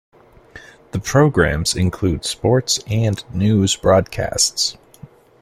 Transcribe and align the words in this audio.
The 0.93 0.99
programs 0.99 1.75
include 1.75 2.25
sports 2.25 2.79
and 2.87 3.23
news 3.35 3.75
broadcasts. 3.75 4.75